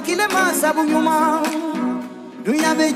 [0.00, 1.42] kile masabu nyuma
[2.44, 2.86] dunya bɛ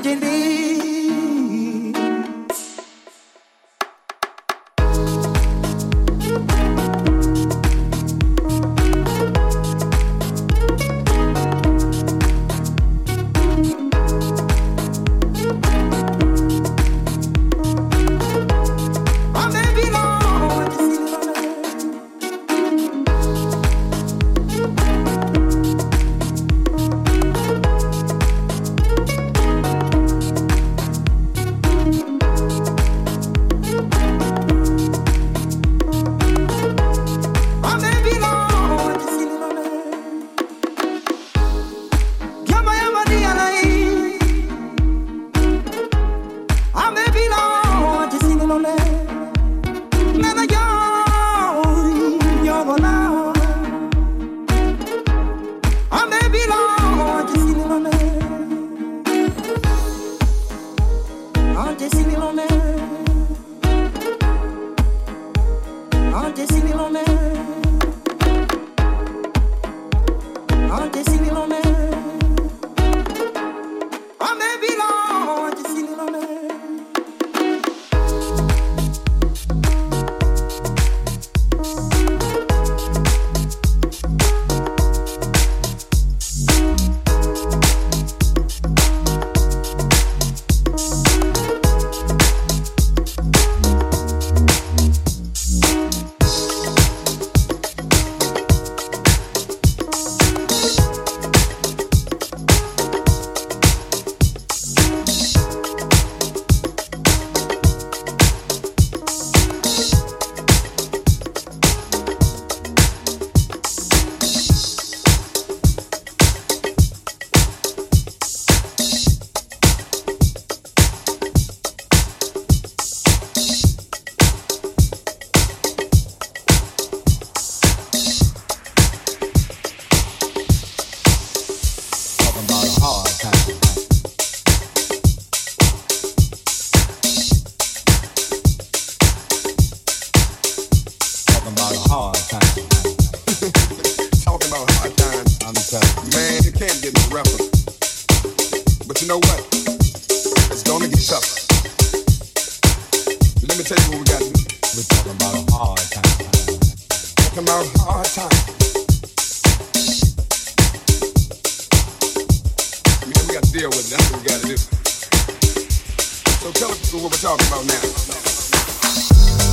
[166.43, 167.65] So tell us people what we're talking about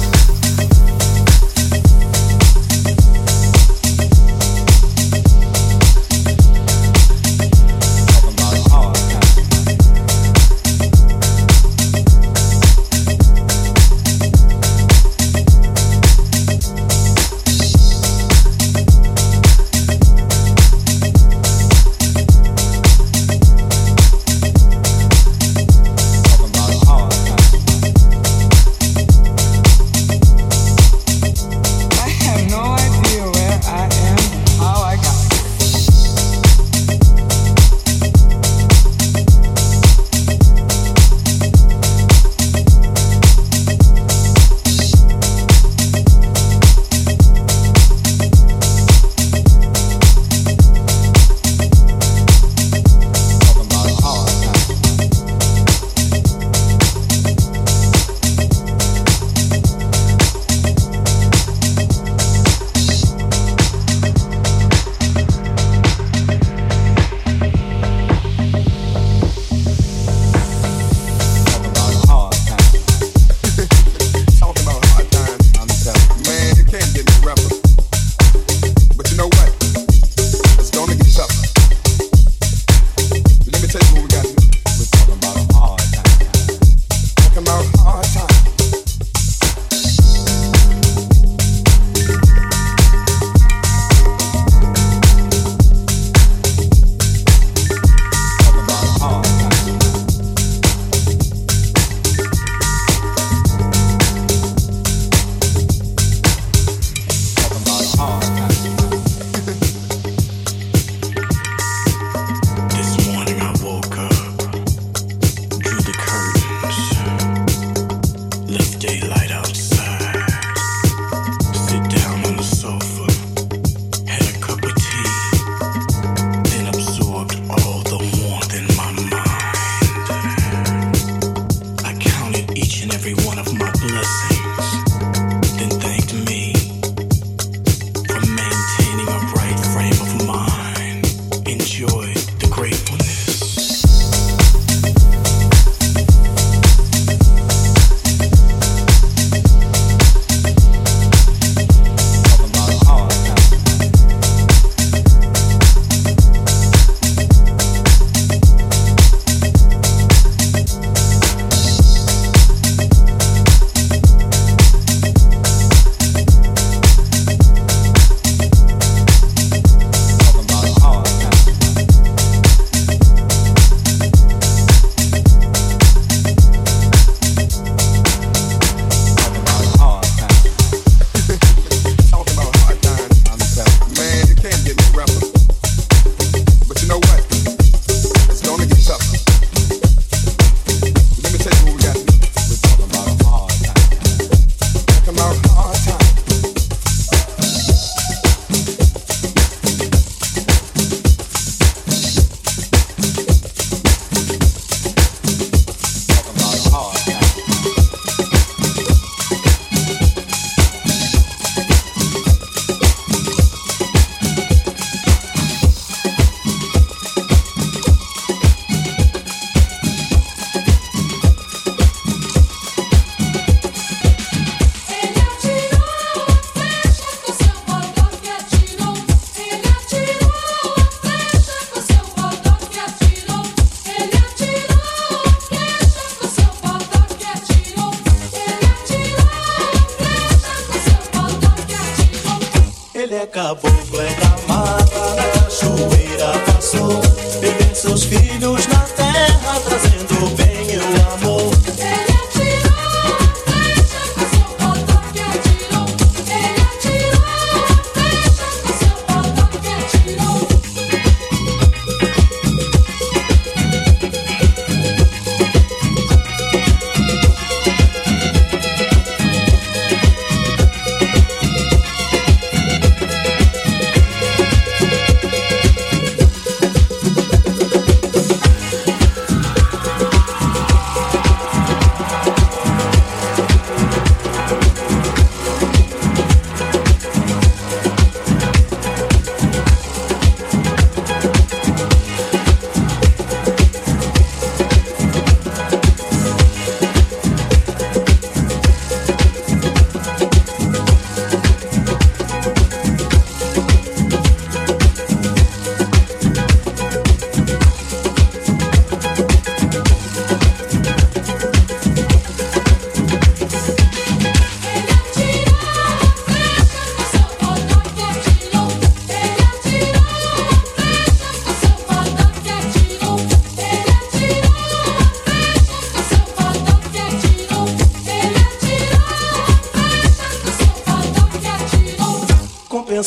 [0.02, 0.09] now.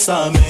[0.05, 0.42] pensamento.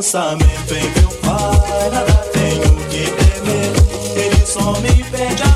[0.00, 4.24] pensamento em meu pai, nada tenho que temer.
[4.24, 5.49] Ele só me pede a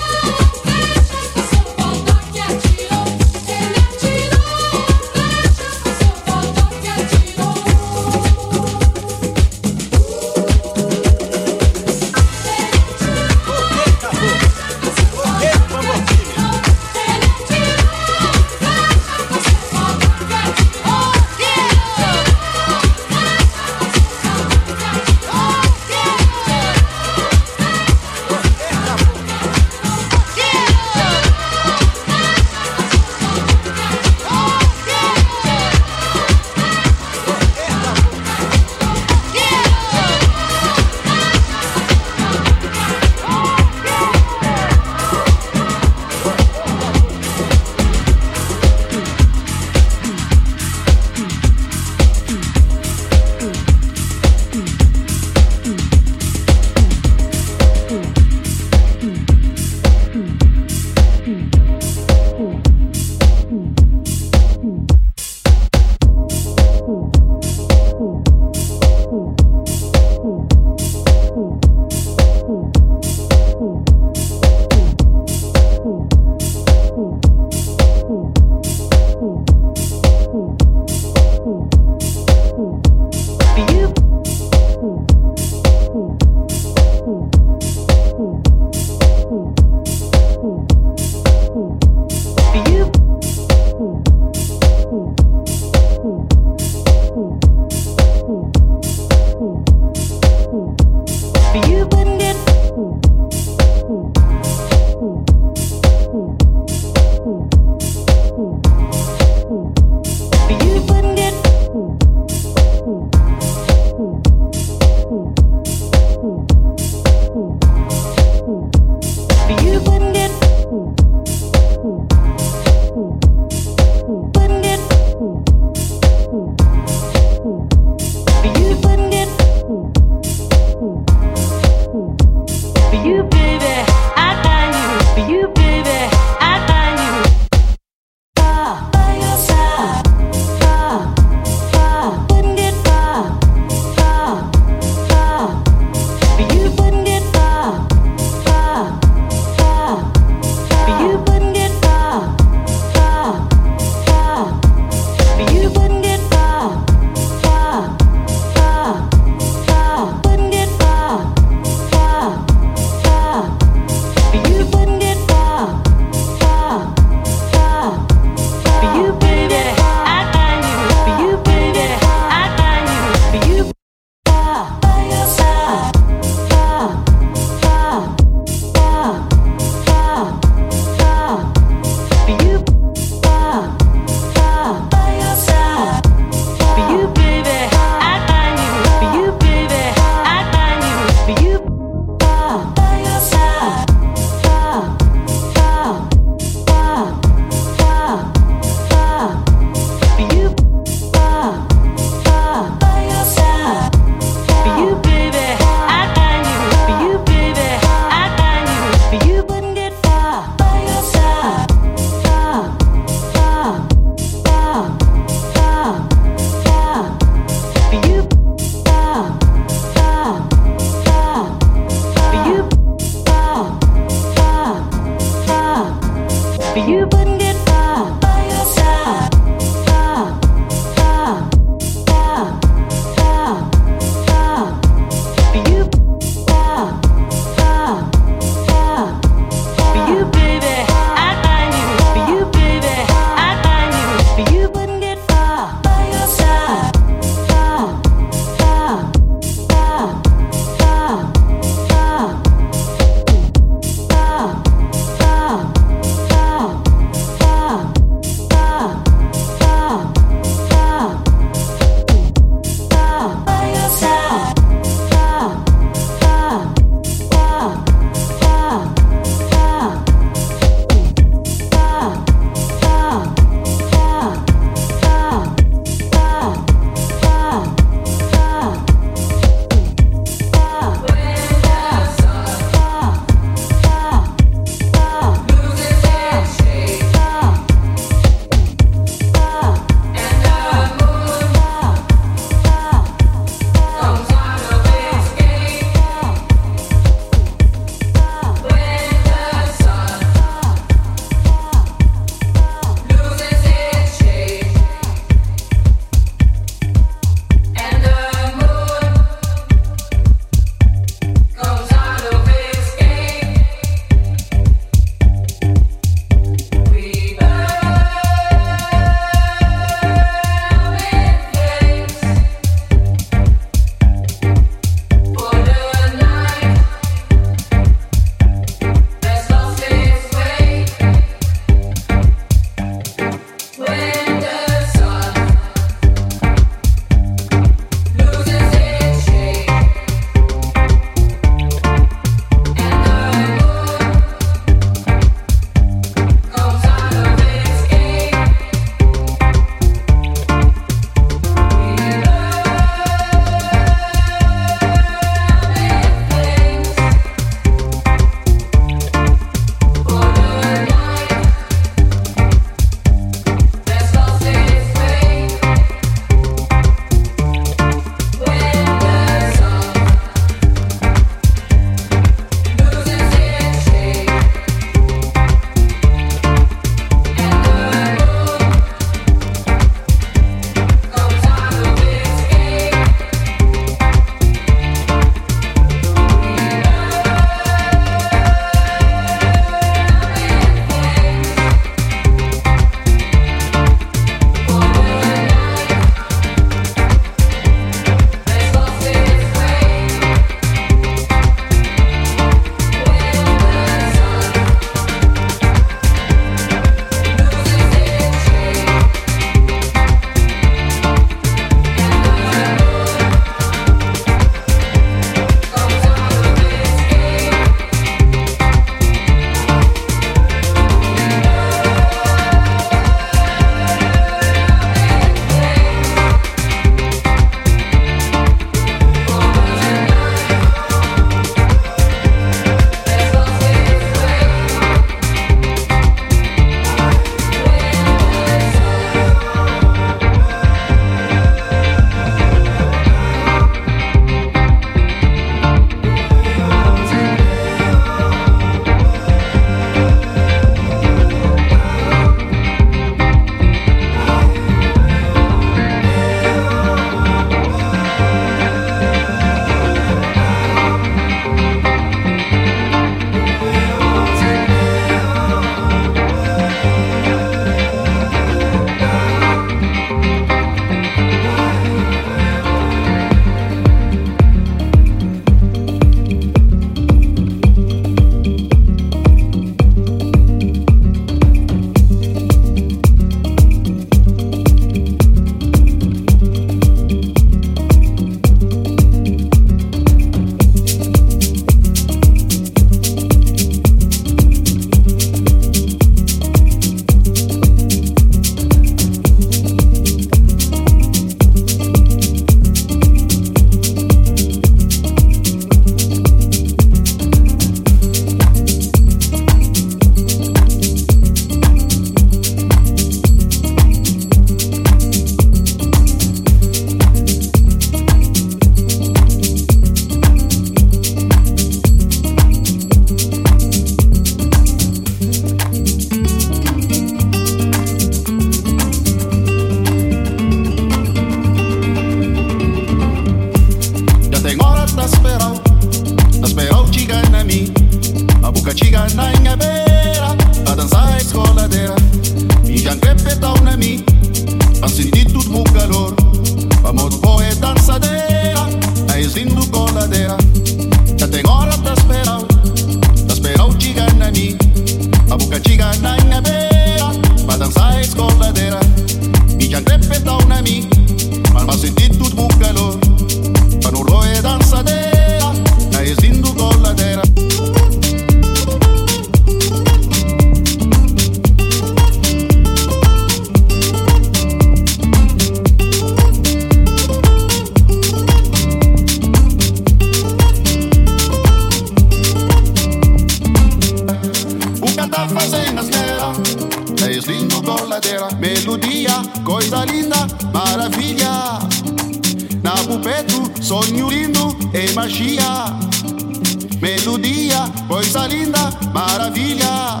[598.20, 600.00] coisa linda, maravilha.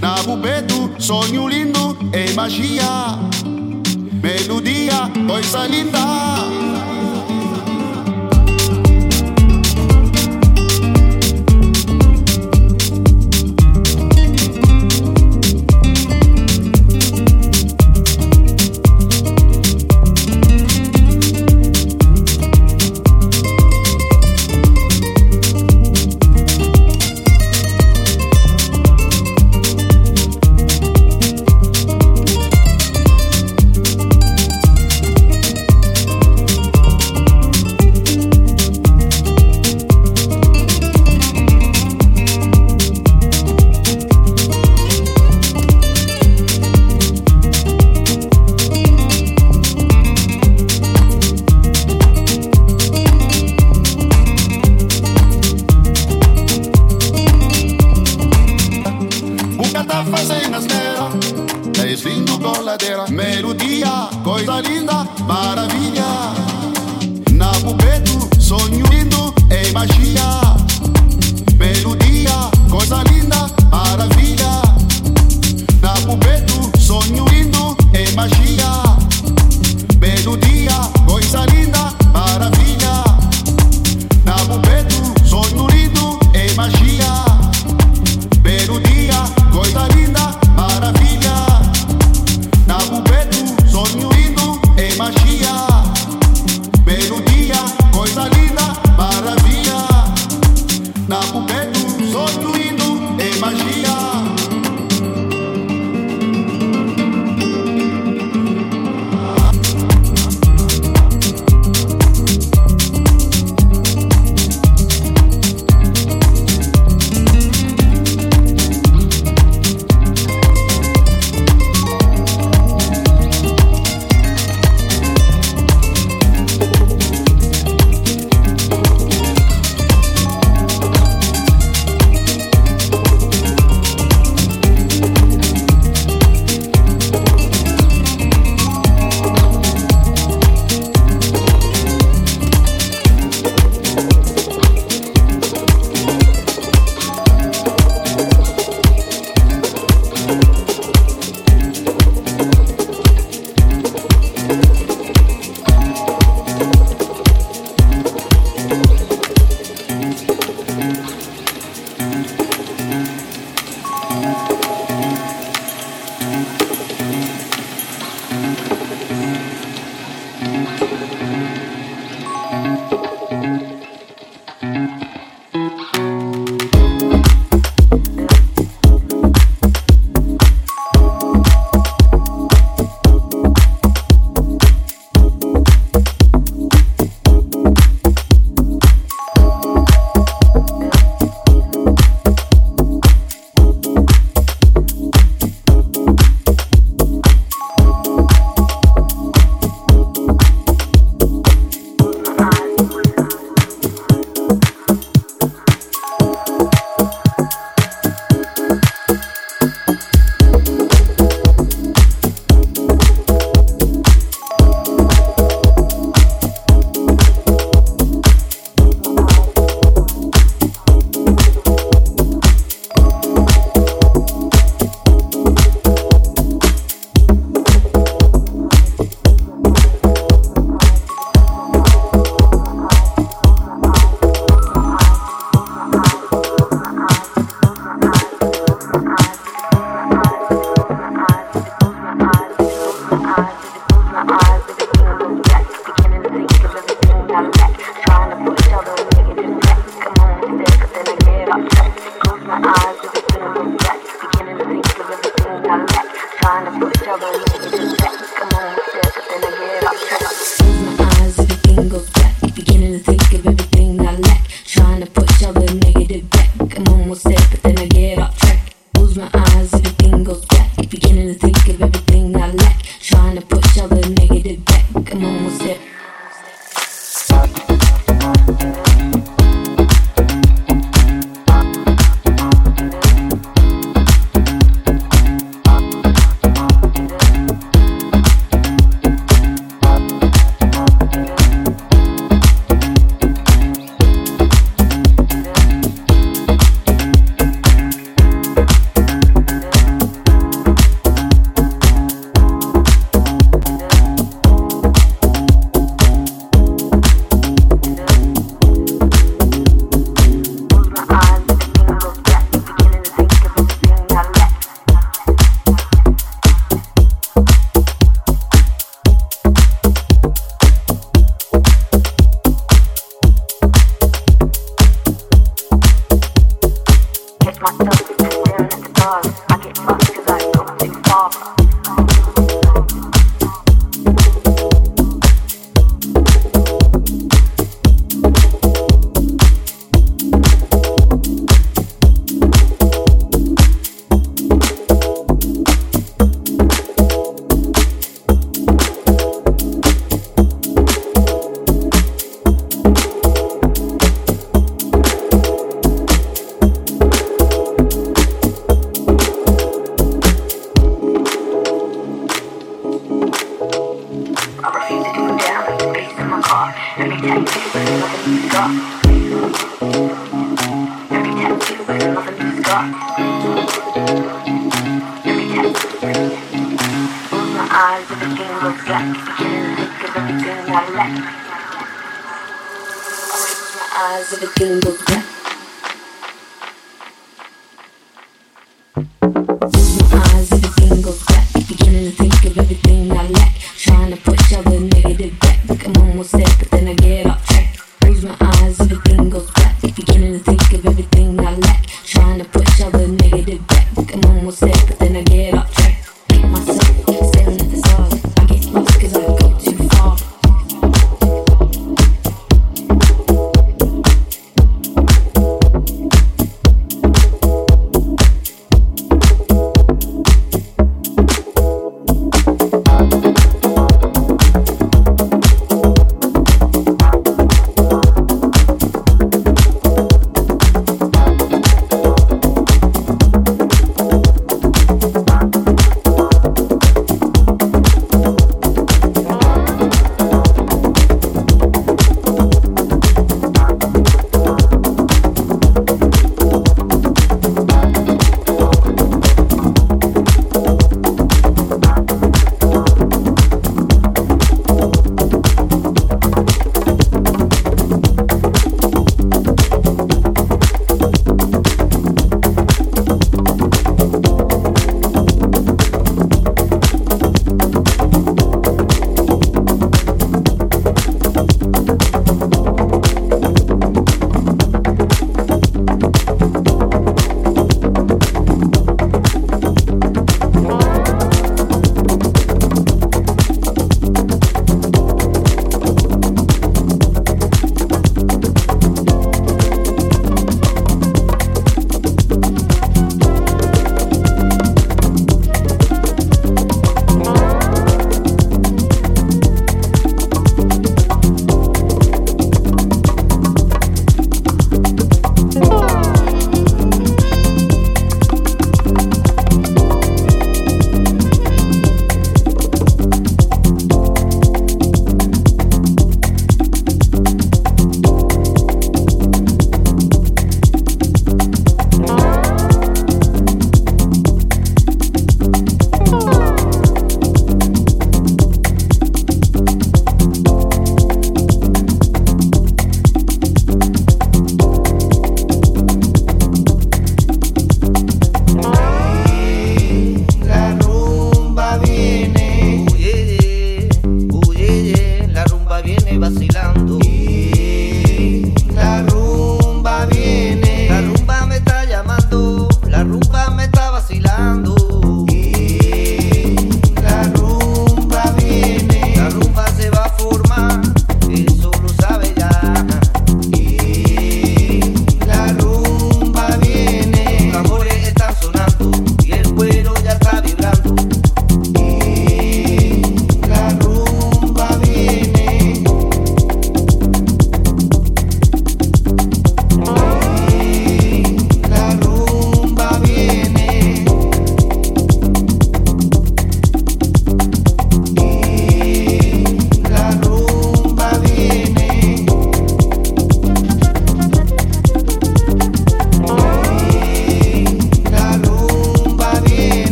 [0.00, 3.18] Na Bubeto sonho lindo, é magia.
[4.22, 5.98] Melodia, coisa linda.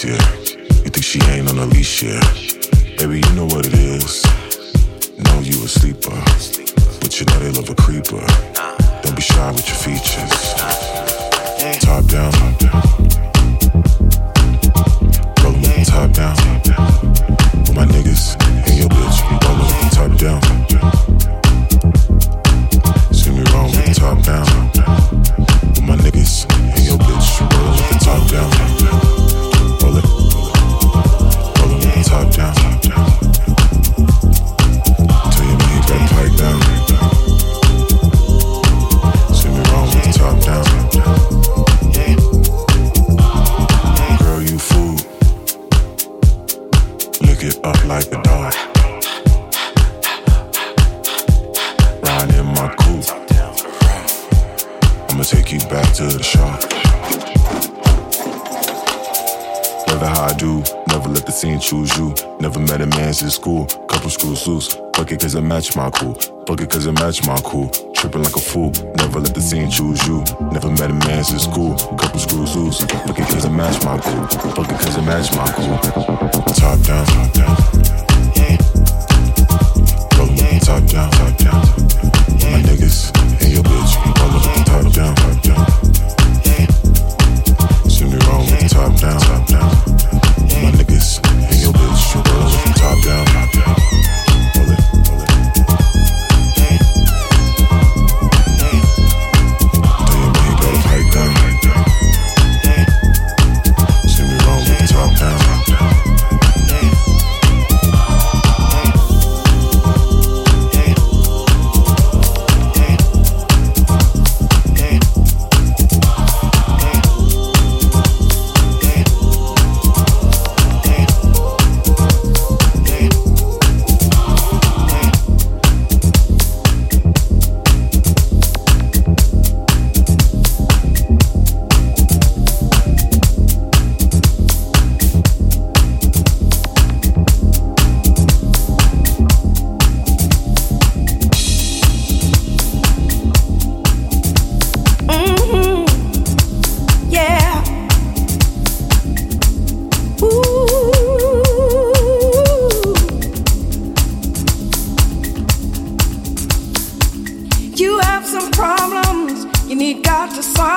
[0.00, 0.82] Through the streets here.
[0.84, 2.20] You think she ain't on a leash here?
[2.96, 4.24] Baby, you know what it is.
[5.18, 6.16] Know you a sleeper,
[7.00, 8.24] but you know they love a creeper.
[9.02, 10.54] Don't be shy with your features.
[11.80, 13.19] Top down, rollin'
[71.96, 72.82] couple screws loose.
[72.82, 75.78] It cause it match my cool, it cause it match my cool.
[76.54, 77.56] Top down, top down.
[80.16, 81.62] Rollin' with the top down, top down.
[82.50, 83.10] My niggas
[83.42, 84.09] and your bitch,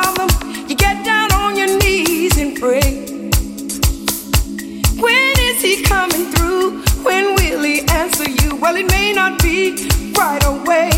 [0.02, 0.28] Them.
[0.68, 3.06] You get down on your knees and pray.
[5.00, 6.82] When is He coming through?
[7.04, 8.56] When will He answer you?
[8.56, 9.88] Well, it may not be
[10.18, 10.90] right away,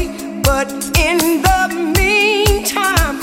[0.44, 1.18] but in
[1.48, 3.20] the meantime,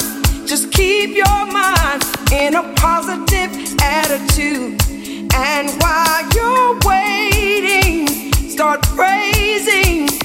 [0.47, 3.51] just keep your mind in a positive
[3.81, 4.79] attitude.
[5.35, 8.09] And while you're waiting,
[8.51, 10.22] start praising.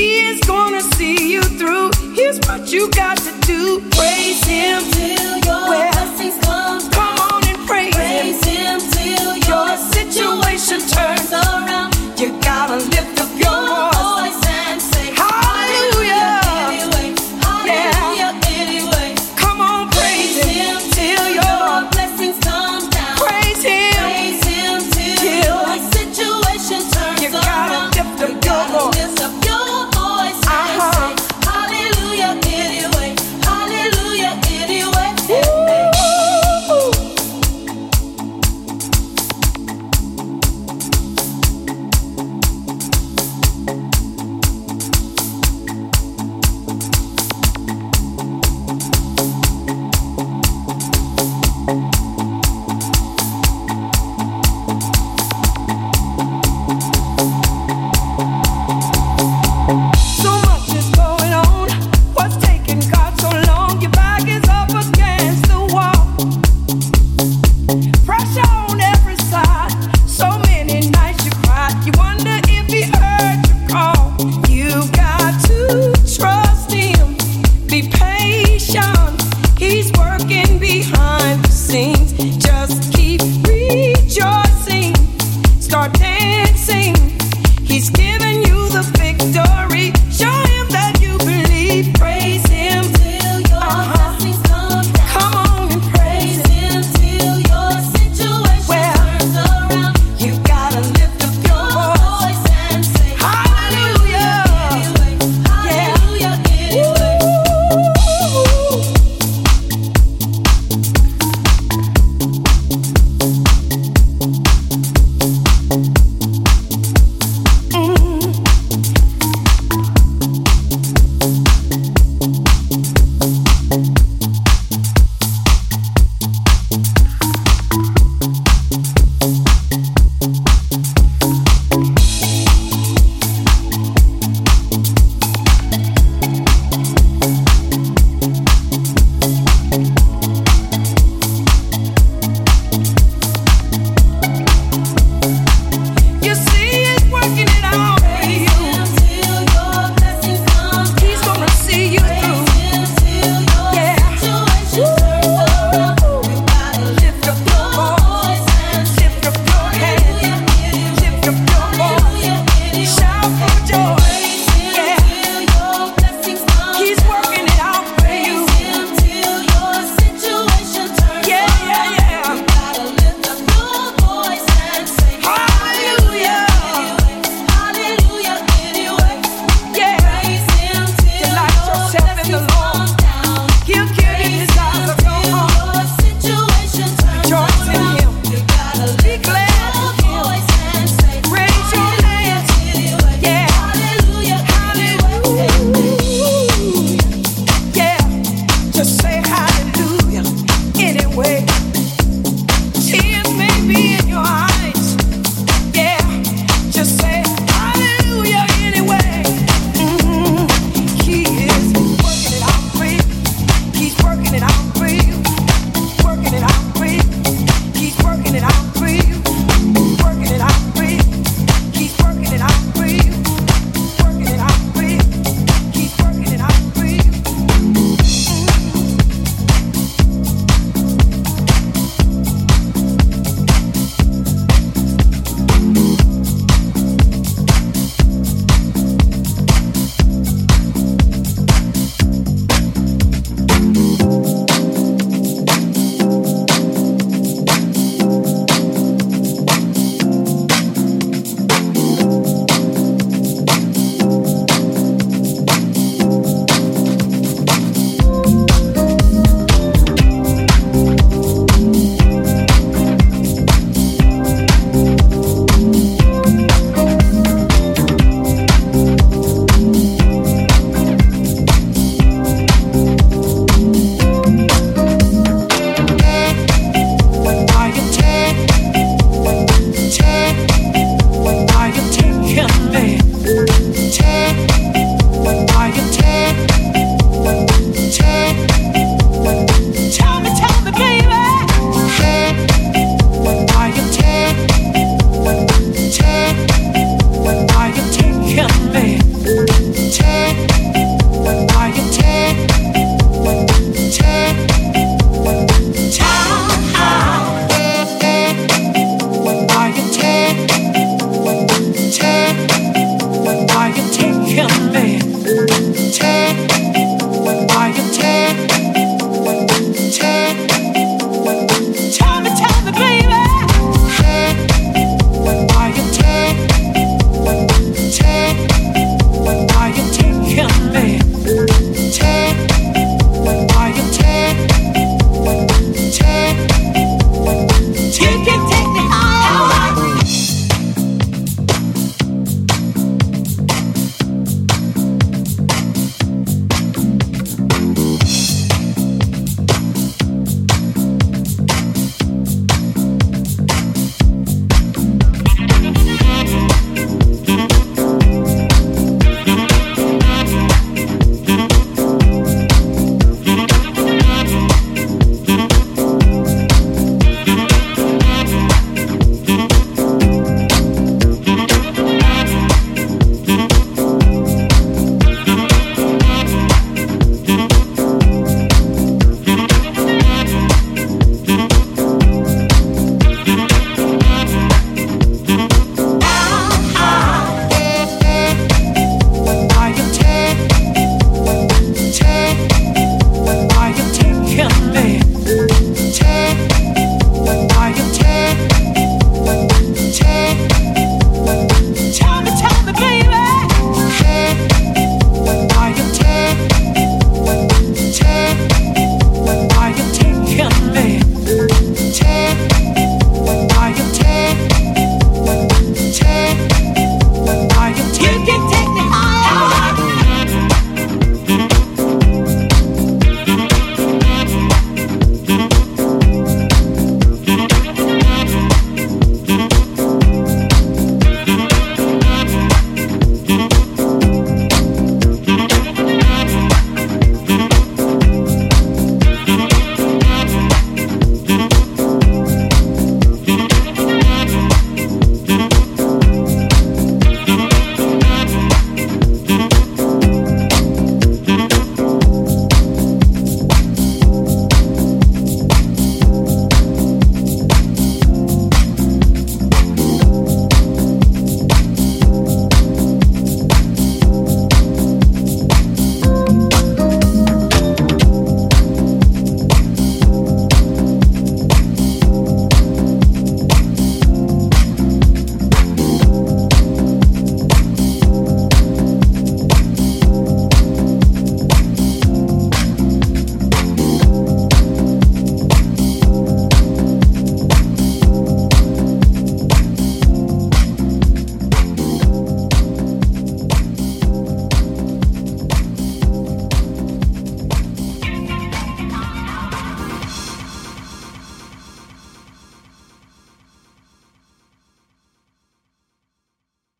[0.00, 1.90] He is gonna see you through.
[2.14, 7.42] Here's what you got to do: praise Him Till your Well, blessings come Come on
[7.46, 8.80] and praise, Praise Him.
[8.80, 11.92] him till Your your situation turns around.
[12.18, 14.39] You gotta lift up your Your voice.